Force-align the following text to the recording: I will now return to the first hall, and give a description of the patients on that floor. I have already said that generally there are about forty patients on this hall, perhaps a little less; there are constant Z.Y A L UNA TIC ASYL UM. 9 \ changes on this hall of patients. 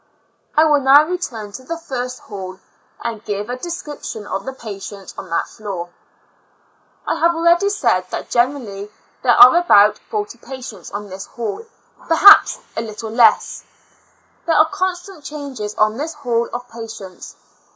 I 0.57 0.65
will 0.65 0.79
now 0.79 1.03
return 1.03 1.51
to 1.51 1.63
the 1.63 1.77
first 1.77 2.21
hall, 2.21 2.59
and 3.03 3.23
give 3.23 3.51
a 3.51 3.55
description 3.55 4.25
of 4.25 4.45
the 4.45 4.53
patients 4.53 5.13
on 5.15 5.29
that 5.29 5.47
floor. 5.47 5.89
I 7.05 7.19
have 7.19 7.35
already 7.35 7.69
said 7.69 8.05
that 8.09 8.31
generally 8.31 8.89
there 9.21 9.35
are 9.35 9.55
about 9.57 9.99
forty 10.09 10.39
patients 10.39 10.89
on 10.89 11.09
this 11.09 11.27
hall, 11.27 11.67
perhaps 12.07 12.57
a 12.75 12.81
little 12.81 13.11
less; 13.11 13.63
there 14.47 14.55
are 14.55 14.67
constant 14.71 15.23
Z.Y 15.23 15.37
A 15.37 15.41
L 15.43 15.49
UNA 15.49 15.55
TIC 15.55 15.65
ASYL 15.65 15.65
UM. 15.67 15.67
9 15.67 15.69
\ 15.69 15.69
changes 15.69 15.77
on 15.77 15.97
this 15.97 16.13
hall 16.15 16.49
of 16.51 16.67
patients. 16.69 17.35